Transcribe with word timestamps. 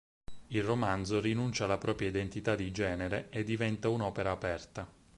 Il 0.47 0.63
romanzo 0.63 1.21
rinuncia 1.21 1.65
alla 1.65 1.77
propria 1.77 2.07
"identità 2.07 2.55
di 2.55 2.71
genere" 2.71 3.27
e 3.29 3.43
diventa 3.43 3.87
un'opera 3.89 4.31
aperta. 4.31 4.89